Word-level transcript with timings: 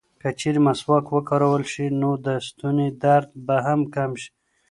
که 0.21 0.29
چېرې 0.39 0.59
مسواک 0.67 1.05
وکارول 1.11 1.63
شي، 1.71 1.85
نو 2.01 2.09
د 2.25 2.27
ستوني 2.47 2.87
درد 3.03 3.27
به 3.45 3.55
هم 3.67 3.81
کم 3.95 4.11
شي. 4.21 4.29